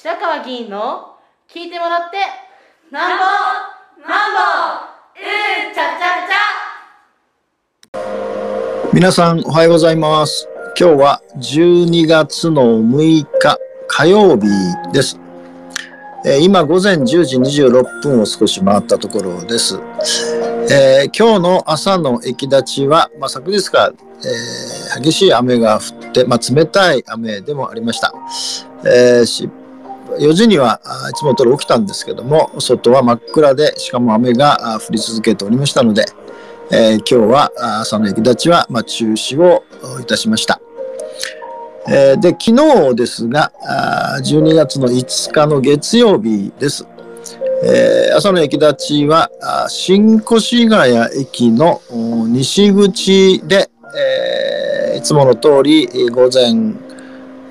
[0.00, 1.16] 白川議員の
[1.52, 2.18] 聞いてもらって
[2.92, 3.24] なんぼ
[4.08, 4.38] なんぼ
[5.16, 10.48] うんちゃちゃちゃ皆さんおはようございます。
[10.78, 13.58] 今日は12月の6日
[13.88, 14.46] 火曜日
[14.92, 15.18] です。
[16.24, 19.80] えー今午前10時26分を少し回ったところです。
[20.70, 28.14] えー今日の朝の駅立ちは、まあ、昨日から、えー激しい雨が降って、まあ、冷たい雨でもありました。
[28.84, 29.50] えーし
[30.18, 30.80] 4時には
[31.10, 36.04] いつも通り起きたんですけども外は真っ暗でしかも雨が降り続けておりましたので、
[36.70, 39.64] えー今日は朝の駅立ちは、まあ、中止を
[40.00, 40.60] いたしました。
[41.88, 42.54] えーで昨
[42.90, 43.52] 日ですが
[44.22, 46.86] 12月の5日の月曜日です。
[47.64, 49.30] えー朝の駅立ちは
[49.68, 51.80] 新越谷駅の
[52.28, 56.74] 西口で、えーいつもの通り午前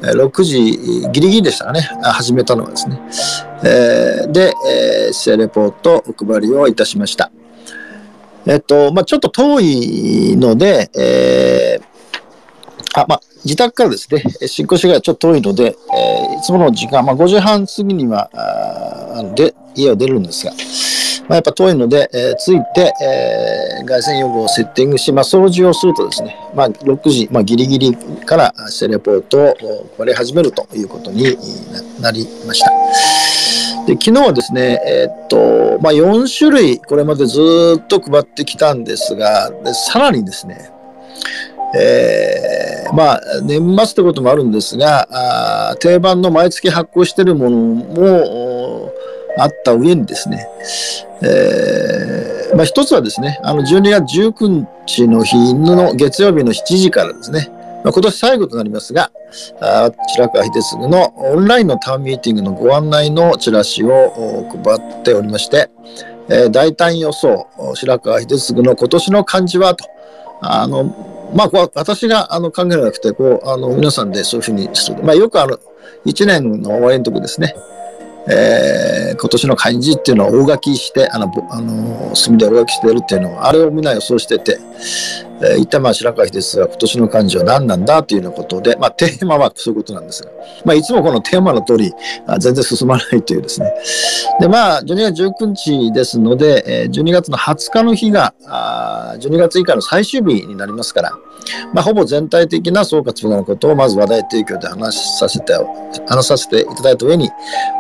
[0.02, 3.02] 6時ギリギリでしたかね、始めたのはですね。
[3.64, 7.32] えーで、えー、姿勢レポートお配りをいたしました。
[8.46, 11.88] えっと、まあ、ちょっと遠いので、えー
[12.94, 20.54] あ、まあ、自宅からですね、新越谷がちょっと遠いので、えーいつもの時間、まあ、5時半過ぎには、あで家を出るんですが、
[21.28, 31.38] まあ、やっぱ遠いので、えー着いて、えー外線用具をセッティングし、まあ、掃除をするとですね、まあ、6時、まあ、ギリギリからセレポートを配り始めるということに
[32.02, 32.72] なりました。
[33.86, 37.40] で昨日はですね、えーっと、まあ、4種類これまでず
[37.80, 40.72] っと配ってきたんですが、でさらにですね、
[41.76, 45.08] えーまあ、年末ってこともあるんですが、
[45.72, 48.92] あ定番の毎月発行しているものも
[49.38, 50.48] あった上にですね、
[51.22, 57.50] えーまあ、一つはですね、あの12月19日の日の月曜日の7時からですね、
[57.84, 59.12] まあ、今年最後となりますが、
[59.62, 65.70] あ白川秀次のオンラインのタウンミーティングのご案内のチラシを配っておりまして、
[66.30, 69.86] えー大胆予想、白川秀次の今年の漢字はと、
[70.42, 75.04] あの、まあ、私があの考えなくて、こう、あの、皆さんでそういうふうにする。
[75.04, 75.58] まあ、よくあの、
[76.06, 77.54] 1年の終わりのとこですね、
[78.30, 84.60] えー今年の漢字っていうのを大書きして、あの、あの、墨で大書きしてるっていうのを、あれをみんな予想してて、
[85.42, 90.32] えー、一旦まあ白川秀次が今年の漢字は何なんだというようなことで、まあ、テーマはそういうことなんですが、
[90.66, 91.94] まあ、いつもこのテーマの通り、
[92.26, 93.72] あ全然進まないというですね。
[94.40, 101.12] で、まあ、12月19日ですので、えー12月の20日の日が、あ12月以下の最終日になりますから、
[101.74, 105.54] まあ、ほぼ全体的な総括のことをまず話題提供で話させて、
[106.08, 107.30] 話させていただいた上に、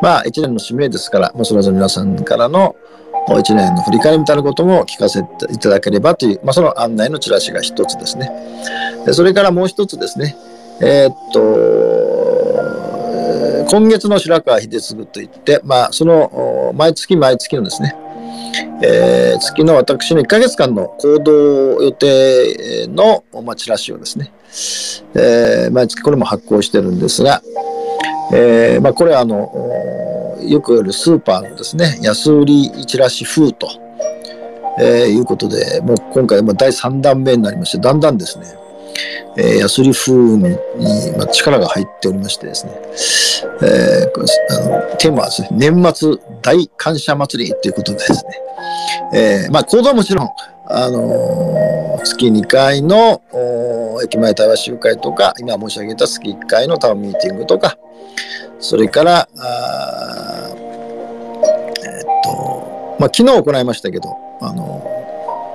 [0.01, 2.75] まあ、1年の使命ですから、まあ、それぞれ皆さんからの
[3.27, 8.31] 1年の振り返りみたいなことも聞かせていただければという、まあ、その案内のチラシが一つですね。
[9.05, 10.35] でそれからもう一つですね、
[10.81, 11.39] えーっと、
[13.69, 17.95] 今月の白川秀次といって、まあ、その毎月毎月のですね、
[18.83, 24.31] えー月の私の1ヶ月間の行動予定の、まあ、チラシをですね、
[25.15, 27.41] えー毎月これも発行してるんですが、
[28.33, 33.69] えーまあ、これはあの、よくあるスーパーのですね、安売りチラシ風と、
[34.79, 38.45] えーいうことで、もう今回も第3弾目になりまして、だんだんですね、
[39.37, 40.57] えー、安売り風にに、
[41.17, 42.71] まあ、力が入っておりましてですね、
[43.61, 44.59] えーこれあ
[44.89, 46.16] のテーマはですね、年末
[46.47, 48.31] 大感謝祭りということでですね、
[49.13, 50.29] えーまあ、行動はもちろん、
[50.69, 53.21] あのー月2回の
[54.01, 57.77] 駅前対話集会とか、今申し上げた月1回のタウンミーティングとか、
[58.59, 60.49] それから、あ
[61.79, 64.63] えっと、まあ、昨日行いましたけど、あの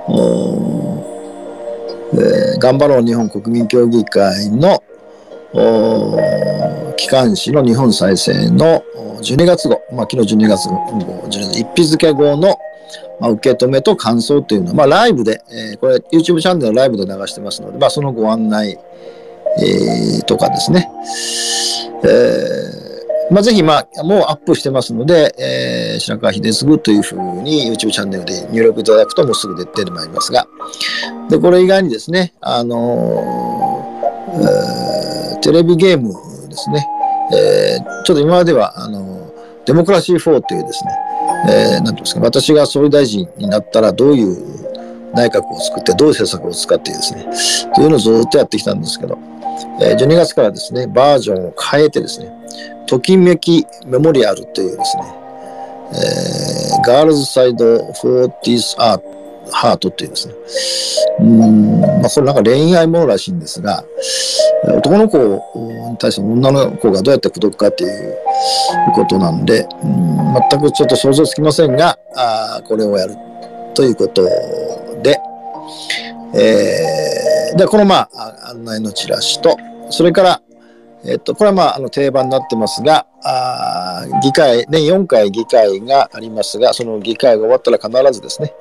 [0.09, 0.53] お
[2.13, 4.83] え頑張ろう日本国民協議会の
[5.53, 6.17] お
[7.03, 8.81] 機関紙の日本再生の
[9.21, 10.75] 12月号、まあ、昨日12月号、
[11.25, 12.57] 12月一日付号の、
[13.19, 18.79] まあ、受け止めと感想というのは、まあ、ライブで、えーこれ YouTube チャンネルライブで流してますので、まあ、そのご案内、
[19.59, 20.89] えーとかですね、
[22.05, 30.47] えーまあ、ぜひ、まあ、もうアップしてますので、えー白川秀次というふうに YouTube チャンネルで入力いただくともうすぐ出てまいりますが、
[31.29, 35.13] で、これ以外にですね、あのーえー
[35.43, 36.13] テレビゲーム
[36.53, 36.87] ですね、
[37.33, 39.31] えーちょっと今までは、あの
[39.65, 40.91] デモクラシー4というですね、
[41.49, 49.17] えーなんていうんですか、私が総理大臣になったらどういう内閣を作って、どういう政策を使ってですね、というのをずっとやってきたんですけど、
[49.81, 52.31] えー12月からですね、バージョンを変えてですね、
[52.87, 55.03] ときめきメモリアルというですね、
[55.91, 59.13] えーガールズサイド40アート
[59.51, 60.33] ハートっていうですね。
[61.19, 63.83] うん、まあ、これなんか恋愛ものらしいんですが、
[64.65, 65.17] 男の子
[65.91, 68.15] に対して女の子がどうやって口説くかっていう
[68.95, 73.15] ことなんで、うん、全くちょっと想像つきませんが、あこれをやる
[73.73, 74.23] ということ
[75.03, 75.19] で、
[76.35, 79.57] えー、で、このまあ、案内のチラシと、
[79.89, 80.41] それから、
[81.05, 88.53] えっと、これはまあ、あの定番になってますが、あ議会、年4回議会がありますが、その議会が終わったら必ずですね、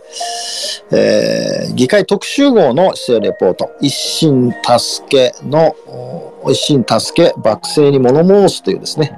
[0.91, 5.77] えー、議会特集号の姿勢レポート、一心助けの、
[6.49, 9.17] 一心助け、爆声に物申すというですね、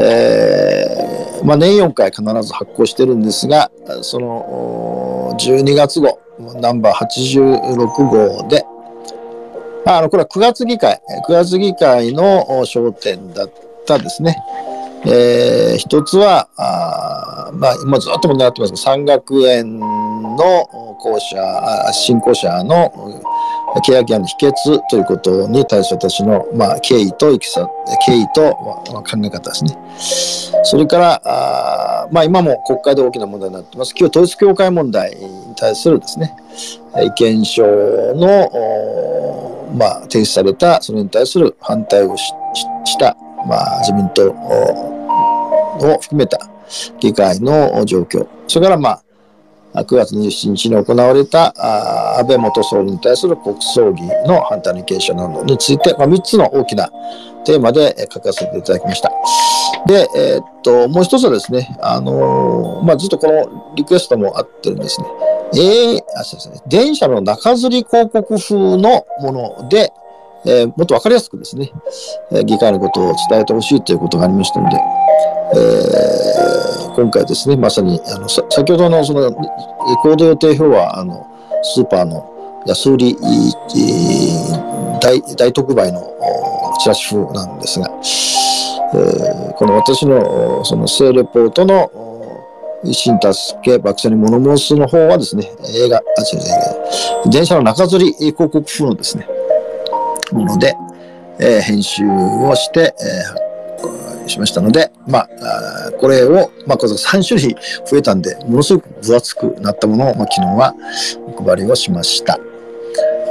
[0.00, 3.70] えー、まあ、年4回必ず発行してるんですが、
[4.00, 6.18] その12月号、
[6.60, 8.57] ナンバー86号で、
[9.90, 13.52] あの、これは9月議会、9月議会の焦点だっ
[13.86, 14.36] たですね。
[15.06, 19.86] えー、一つは、あまあ、今ずっと問題になってますが、三学園の
[21.00, 22.92] 校舎、新校舎の
[23.86, 27.66] 契約案の否決ということに対する私の、まあ、経緯といきさ、
[28.04, 28.42] 経緯と、
[28.92, 29.78] まあ、考え方ですね。
[30.64, 36.36] それから、あまあ、今も国会で大きな問題になってます、旧統一教会問題に対するですね、
[37.02, 38.50] 意見書の、
[39.74, 42.32] まあ、提出された、それに対する反対をし
[42.98, 43.16] た、
[43.46, 46.38] まあ、自民党を含めた
[47.00, 48.26] 議会の状況。
[48.46, 49.02] それから、まあ、
[49.74, 51.52] 9月27日に行われた
[52.18, 56.90] 安倍元総理に対する国葬儀の反対の意見書などについて、まあ、3つの大きな
[57.44, 59.10] テーマで書かせていただきました。
[59.86, 65.06] で、えー、っと、もう一つはですね、あのー、まあ、ずっとこのリクエストもあってるんですね。
[65.54, 66.60] えー、あ、そうですね。
[66.66, 69.92] 電車の中吊り広告風のもので、
[70.44, 71.72] えー、もっとわかりやすくですね、
[72.32, 74.76] え議会のことを伝えてほしいということがありましたので、
[75.56, 79.32] えー、今回ですね、まさに、あの、先ほどのその、
[80.02, 81.26] 行動予定表は、あの、
[81.62, 83.16] スーパーの安売り
[85.00, 86.14] 大大特売の
[86.80, 87.88] チラシ風なんですが、
[88.94, 91.90] えー、この私のその性レポートの
[92.84, 96.00] 一心助け、爆笑に物申すの方はですね、映画、あ、
[96.32, 99.26] 違う違う、電車の中吊り広告風のですね、
[100.32, 100.76] もので、
[101.40, 105.28] えー、編集をして、えー、しましたので、まあ、
[105.98, 110.74] これを、まあ、こ3種類増えたんで、ものすごく分厚くなったものを、まあ、昨日は
[111.36, 112.38] お配りをしました。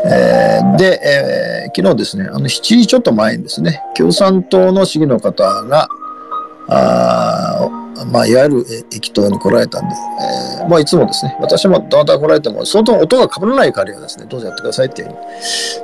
[0.05, 5.87] えー、で、えー、昨日ですね、あの7時ちょっと前にですね、共産党の市議の方が、
[6.69, 7.69] あ
[8.05, 9.95] まあ、いわゆる駅頭に来られたんで、
[10.59, 15.09] えー、まあ、いつもですね、私もどなた来られても、相当音が被らない代わりはですね、どうぞやってくださいっていう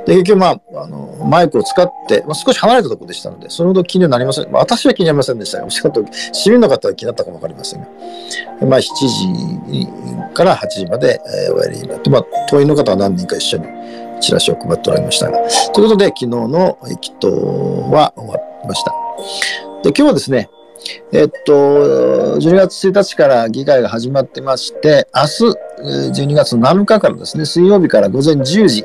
[0.06, 4.50] で、結局、まあ、あの、マイクを使って、まあ、少し離れたところでしたので、それほど気になりません。
[4.50, 7.86] まあ、私は気になりませんでしたが、お仕事、市民の方は気になったかもわかりませんが、
[8.66, 9.88] まあ、7時
[10.34, 13.66] から8時まで、えー、おやりになって、まあ、党員の方は何人か一緒に
[14.20, 15.38] チラシを配っておられましたが、
[15.72, 18.92] ということで、昨日の駅頭は終わりました。
[19.82, 20.48] で、今日はですね、
[21.12, 28.84] えっと、12月1日から議会が始まってまして、明日、12月7日からですね、水曜日から午前10時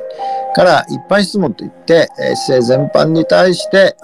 [0.55, 2.07] から一般質問といって、
[2.45, 3.95] 姿勢全般に対して、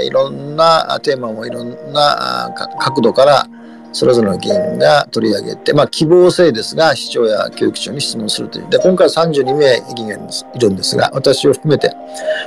[0.00, 3.46] えー、いろんなテーマをいろんな角度から
[3.92, 8.70] それぞれの議員が取り上げて、まあ、希望性ですが、市長や教育長に質問するという。
[8.70, 10.14] で、今回32名議員が
[10.54, 11.94] いるんですが、私を含めて、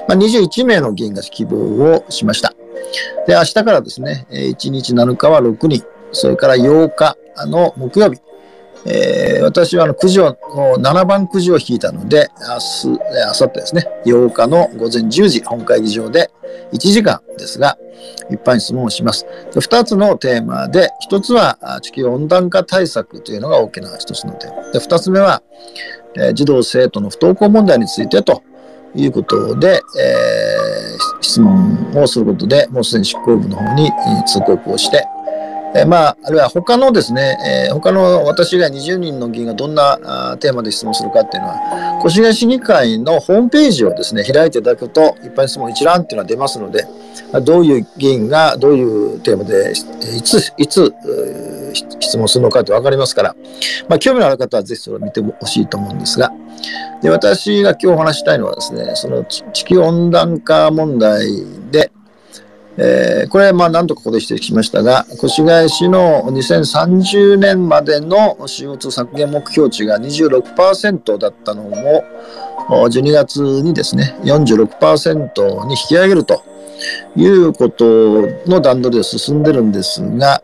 [0.07, 1.57] まあ、21名の議員が希望
[1.95, 2.53] をしました。
[3.27, 7.17] で、明日からですね、1日7日は6人、それから8日
[7.47, 8.19] の木曜日、
[8.87, 10.37] えー、私はあのくじを、
[10.77, 12.97] 7番くじを引いたので、明日、明
[13.29, 16.29] 後日ですね、8日の午前10時、本会議場で
[16.71, 17.77] 1時間ですが、
[18.29, 19.25] 一般質問をします。
[19.53, 24.71] で2つのテーマで、1つは地球温暖化対策というのが大きな1つのテーマ。
[24.71, 25.41] で2つ目は、
[26.15, 28.43] えー、児童生徒の不登校問題についてと
[28.93, 30.84] いうことで、えー、
[31.25, 33.91] 質問をすることで、もうすでに執行部の方に
[34.25, 35.05] 通告をして、
[35.75, 46.87] え、まあ、あるいは他のですね、えー、他の私以外20人の議員がどんなテーマで質問するかっていうのは、越谷市議会のホームページをですね、開いていただくと、一般質問一覧っていうのは出ますので、
[47.43, 48.83] どういう議員がどうい
[49.15, 50.93] うテーマで、いつ、いつ、
[51.73, 53.35] 質問するのかって分かりますから、
[53.89, 56.31] まあ、興味のある方はぜひそれを見てほしいと思うんですが、
[57.01, 61.27] で私が今日お話したいのはですね、その地球温暖化問題
[61.71, 61.91] で、
[62.77, 72.03] えー、これはまあ何とかここで指摘しましたが、越谷市の2030年までの CO2 削減目標値が26%だったのも、
[72.69, 76.43] 12月にですね、46%に引き上げると
[77.15, 77.85] いうこと
[78.47, 80.41] の段取りで進んでるんですが、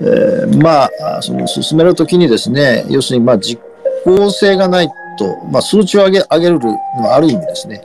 [0.00, 3.60] えー、まあ、その進めるときにですね、要するにまあ実
[4.04, 4.88] 効性がない
[5.18, 6.68] と、まあ、数値を上げ上げるの
[7.02, 7.82] はある意味ですね、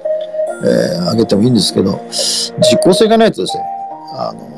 [0.63, 3.63] えー、上げてもいいんですけど、実効性がないとですね、
[4.15, 4.53] あの、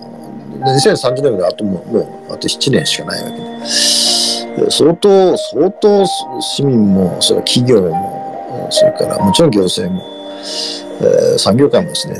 [0.73, 6.05] 2030年まであともう、もう、あと7年しかないわけで、相当、相当
[6.41, 10.03] 市民も、それは企業も、それからもちろん行政も、
[11.01, 12.15] えー、産業界もですね、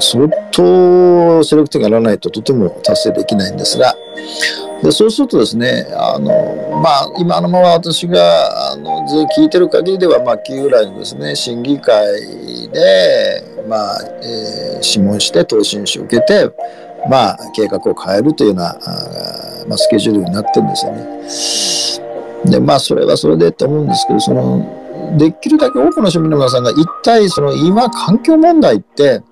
[0.00, 3.96] 相当精力的にやらないととても達成できないんですが、
[4.82, 12.04] でそうするとですね、あのまあ、今のまま私があのず聞いてる限りでは、まあ、旧来のですね審議会
[12.70, 16.50] で、まあえー、諮問して答申書を受けて、
[17.08, 18.76] まあ、計画を変えるというようなあ、
[19.68, 22.02] まあ、スケジュールになってるんですよ
[22.42, 22.50] ね。
[22.50, 24.81] でまあそれはそれでと思うんですけどその
[25.16, 29.22] できるだけ多くの市民の皆さんが一体その今環境問題って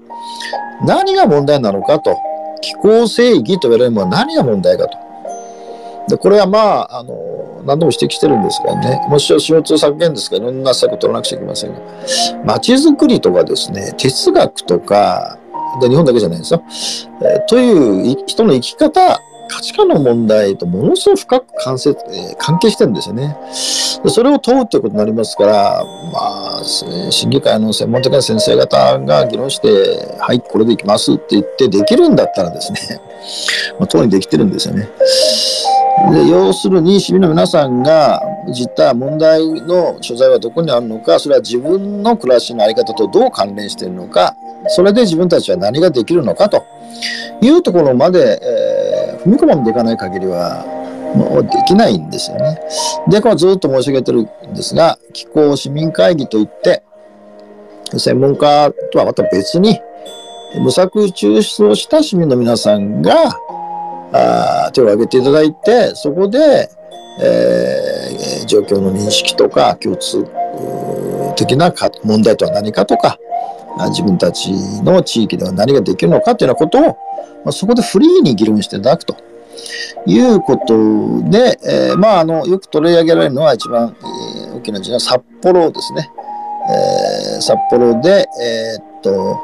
[0.84, 2.16] 何が問題なのかと
[2.60, 4.98] 気候正義と言われるものは何が問題かと。
[6.08, 11.80] で、これはまあ、あの、何度も指摘してるんですがね、もちろん CO2 削減ですから、いろんな策を取らなくちゃいけませんが、
[12.44, 15.38] 街づくりとかですね、哲学とか、
[15.80, 16.62] で、日本だけじゃないんですよ。
[17.22, 19.20] えー、という人の生き方、
[19.50, 23.36] 価値観の問題とものすごく深く関接、え、関係してるんですよね。
[24.06, 26.62] それを問うということになりますから、まあ、
[27.10, 33.00] 審議会の専門的な先生方が議論して、はい、これでいきますって言ってできるんだったらですね、
[33.78, 34.88] まあ、当にできてるんですよね。
[36.12, 44.34] で要するに市民の皆さんが実態問題の所在はどこにあるのかそれは自分の暮らしの在り方とどう関連しているのか
[44.68, 46.64] それで自分たちは何ができるのかと
[47.42, 50.64] いうところまで、えー、踏み込まんでいかない限りは
[51.14, 52.60] もうできないんですよね。
[53.08, 56.82] で、これずっと申し上げてるんですが、気候市民会議といって、
[57.96, 59.80] 専門家とはまた別に、
[60.60, 63.12] 無作抽出をした市民の皆さんが、
[64.12, 66.68] あ手を挙げていただいて、そこで、
[67.20, 70.26] えー、状況の認識とか、共通
[71.36, 71.72] 的な
[72.04, 73.18] 問題とは何かとか、
[73.88, 74.50] 自分たち
[74.82, 76.82] の地域では何ができるのかというようなことを、
[77.44, 79.16] まあ、そこでフリーに議論していただくと
[80.06, 80.74] いうこと
[81.30, 86.10] で、えー、まあ、あの、よく取り上げられるのは一番、えー、大きな事は札幌ですね。
[86.68, 89.38] えー、札幌で、えー、っと、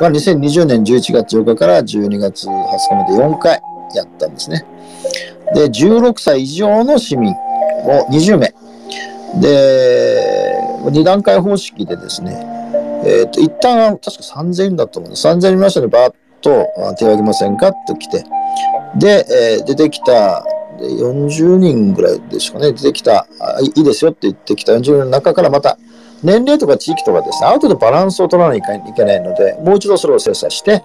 [0.00, 3.60] まあ、2020年11月8日から12月20日まで4回
[3.94, 4.64] やったんですね。
[5.54, 8.54] で、16歳以上の市民を20名。
[9.40, 12.32] で、2段階方式でですね、
[13.04, 15.28] えっ、ー、と、一旦、確か3000人だと思うんです。
[15.28, 16.66] 3000人いましたね、バーッと
[16.98, 17.72] 手を挙げませんか？
[17.86, 18.24] と来て。
[18.96, 19.26] で、
[19.58, 20.44] えー、出てきた、
[20.80, 23.26] 40人ぐらいでしょうかね、出てきた、
[23.76, 25.78] いいですよって言ってきた40人の中からまた
[26.22, 30.84] 年齢とか地域とかですね、ある程度バランスを取らないといけないので、もう一度それを精査して、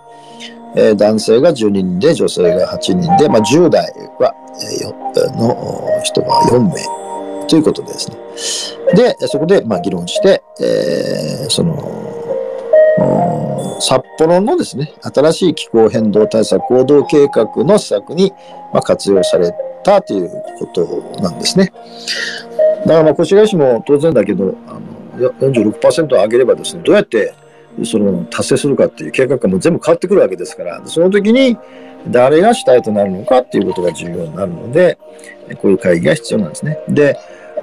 [0.75, 6.73] えー、男性が12人で、女性が8人で、まあ、10代は、えー、の人が4名
[7.47, 8.17] ということですね。
[9.19, 12.05] で、そこで、まあ、議論して、えー、その、
[13.79, 18.31] 札幌のですね、新しい気候変動対策行動計画の施策に、
[18.73, 21.71] まあ、活用されたということなんですね。
[22.85, 24.81] だからまあ越谷市も当然だけど、あの
[25.17, 27.33] 46%上げればですね、どうやって
[27.83, 31.57] その達成するかっていう計画がもう全部変わってくるわけですから、その時に
[32.07, 34.97] 誰が主体となるのかっていうことが重要になるので、
[35.61, 36.79] こういう会議が必要なんですね。
[36.87, 37.17] で、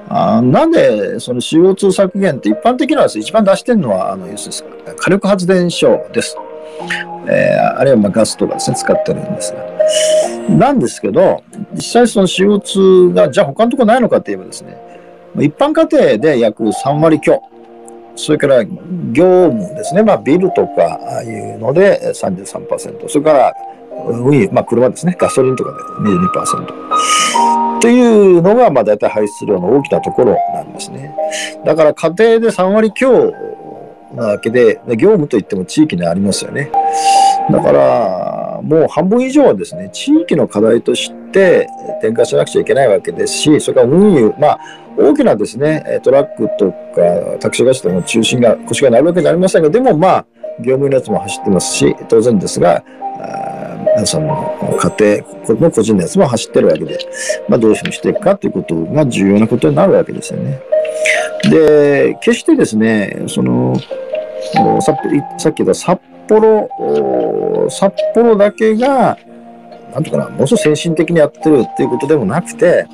[0.09, 6.37] あなんでその CO2 削減って一般的には一番出してるのは、あの、要するに火力発電所です。
[7.29, 9.73] えー、あるいはまガスとかですね、使ってるんですが。
[10.49, 11.43] なんですけど、
[11.75, 14.77] 実際その CO2 が、じゃあ他のとこないのかって言えばですね、
[15.37, 17.43] 一般家庭で約3割強。
[18.15, 20.03] それから業務ですね。
[20.03, 23.09] まあビルとかいうので33%。
[23.09, 23.55] それから
[24.09, 25.17] 運輸、まあ車ですね。
[25.19, 25.79] ガソリンとかで
[26.11, 27.81] 22%。
[27.81, 31.15] というのがまあ大体排出量の大きなところなんですね。
[31.65, 33.33] だから家庭で3割強
[34.15, 36.71] なわけで、業務といっても地域にありますよね。
[37.51, 41.69] だから、もう半分以上はですね、地域の課題として
[42.00, 44.61] 転換しなくちゃいけないわけですし、それから運輸、まあ、
[44.97, 50.26] 大きなですね、トラックとかタクシー会社の中心が腰がなるわけじゃありませんが、でもまあ、
[50.61, 52.85] 業務のやつも走ってますし、当然ですが、
[53.95, 56.99] 皆さんの家庭の個人のやつも走ってるわけで、
[57.49, 60.61] まあ、どういうふうにしていくかということが重要なことになるわけですよね。
[61.50, 63.75] で、決してですね、その、
[64.81, 65.25] さっき言っ
[65.66, 65.99] た札
[66.29, 69.19] 幌、札幌だけが、
[69.93, 72.87] なんとかな、ものすごく先進的にやってるっていうことでもなくて、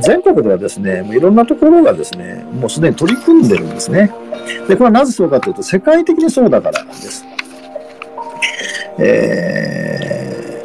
[0.00, 4.10] 全国ではですね、いろんなところがですね、もうすでに取り組んでるんですね。
[4.68, 7.24] で、これはなぜそうかというと、世界的にそうだからなんです。
[8.98, 10.64] え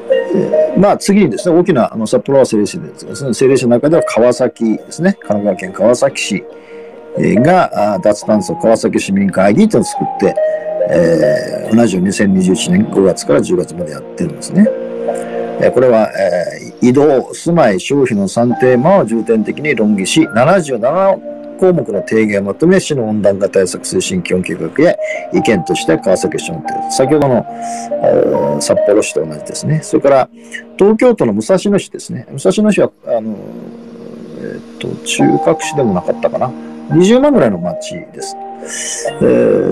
[0.76, 6.44] ー、まあ次にですね、大きなあの札幌は政令市ですね、政令市の中では川崎ですね、神奈川県川崎市
[7.18, 10.36] が脱炭素川崎市民会議というのを作って、
[10.90, 14.66] えー、同じように2021年5月から10月までやってるんですね。
[15.74, 25.00] これは、えー、移動、住まい、消費の3テーマを重点的に論議し、77項目の提言をまとめ、市の温暖化対策推進基本計画へ
[25.34, 26.62] 意見として川崎市の
[26.92, 29.80] 先ほどの札幌市と同じですね。
[29.82, 30.30] それから
[30.78, 32.28] 東京都の武蔵野市ですね。
[32.32, 33.38] 武蔵野市は、あの、
[34.42, 36.52] えっ、と、中核市でもなかったかな。
[36.90, 38.36] 20万ぐらいの町です。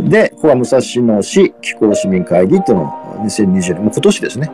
[0.10, 2.88] で、ここは武蔵野市気候市民会議というのを
[3.26, 4.52] 2020年、もう今年ですね。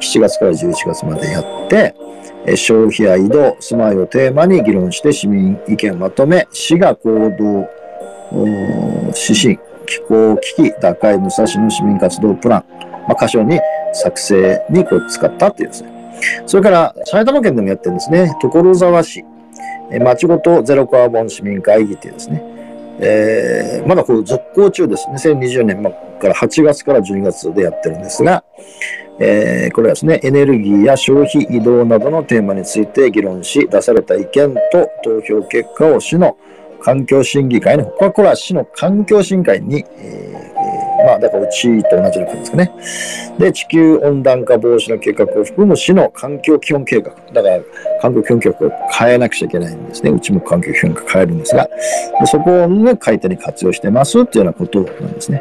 [0.00, 1.94] 7月から11月までやって、
[2.56, 7.68] 消費や移動、住まいをテーマに議論して市民意見をまとめ、市が行動
[9.14, 12.64] 指針、気候危機打開武蔵野市民活動プラン、
[13.08, 13.60] まあ、箇所に
[13.92, 15.90] 作成にこう使ったっていうですね。
[16.46, 18.36] それから埼玉県でもやってるんですね。
[18.40, 19.24] 所沢市、
[20.00, 22.42] 町ごとゼロカーボン市民会議っていうですね。
[23.02, 25.14] えー、まだこう続行中ですね。
[25.16, 28.44] 2020年から8月から12月でやってるんですが、
[29.18, 36.36] えー、これはですね、エネルギーや消費、移動などのテーマについて議論し、出された意見と投票結果を市の
[36.82, 40.29] 環境審議会に、これは市の環境審議会に、えー、
[41.04, 42.72] まあ、だからうちと同じような感じですかね。
[43.38, 47.12] で、地球温暖化防止の計画を含む市の環境基本計画。
[47.32, 47.60] だから、
[48.00, 50.10] 環境基本計画を変えなくちゃいけないんですね。
[50.10, 51.68] うちも環境基本計画変えるんですが、
[52.26, 55.40] そこをね、買い手に活用してますっていうようなことなんですね。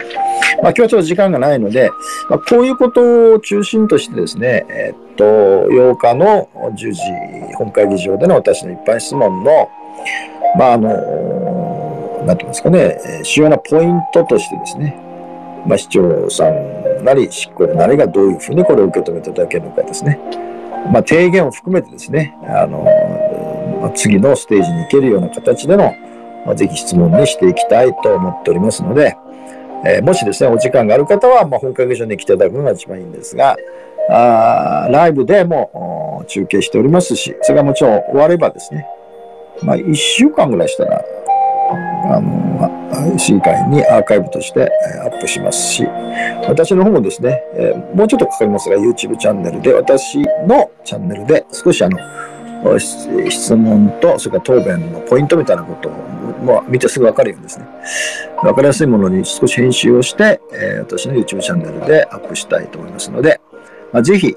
[0.62, 1.90] まあ、今日はちょっと時間がないので、
[2.30, 7.02] まあ、こういうことを中心としてですね、えー、っと、8日の10時、
[7.56, 9.70] 本会議場での私の一般質問の、
[10.58, 15.09] まあ、あの、なんていうんですかね、主要なポイントとしてですね、
[15.68, 20.20] まあ、市長さんなり執行部なりがどういうふうにこれを受け止めていただけるのかですね、
[20.92, 22.86] まあ、提言を含めてですね、あの、
[23.96, 25.96] 次のステージに行けるような形での、
[26.46, 29.18] まあ、ぜひ質問にしていきたいと思っておりますので、
[29.86, 33.56] えー、もしですね、お時間がある方は、まあ、本会議場に来ていただくのが一番いいんですが、
[34.12, 38.86] あライブでも中継しておりますし、それがもちろん終わればですね、
[39.62, 41.04] まあ、1週間ぐらいしたら、
[42.12, 42.79] あの、
[43.18, 44.70] 市議会にアーカイブとして
[45.04, 45.88] アップしますし、
[46.48, 51.98] 私の方もですね、え、もうちょっとかかりますが、YouTube チャンネルで、私のチャンネルで少しあの、
[52.80, 57.66] 質問と、それから答弁のポイントみたいなことを、見てすぐわかるようにですね、
[58.44, 63.40] わかりやすいものに少し編集をして、え、私の YouTube チャンネルでアップしたいと思いますので、
[63.92, 64.36] まあ、ぜひ、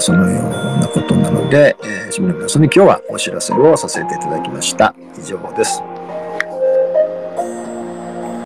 [0.00, 4.94] そのようなことなので、えー、市民の皆さんに今日はお知らせをさせていただきました。
[5.16, 5.93] 以上です。